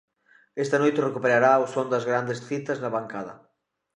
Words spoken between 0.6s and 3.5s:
Esta noite recuperará o son das grandes citas na bancada.